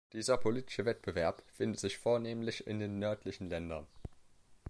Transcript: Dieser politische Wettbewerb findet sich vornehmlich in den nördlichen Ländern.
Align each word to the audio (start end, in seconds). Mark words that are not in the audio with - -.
Dieser 0.13 0.35
politische 0.39 0.83
Wettbewerb 0.85 1.43
findet 1.53 1.79
sich 1.79 1.99
vornehmlich 1.99 2.65
in 2.65 2.79
den 2.79 2.97
nördlichen 2.97 3.51
Ländern. 3.51 3.85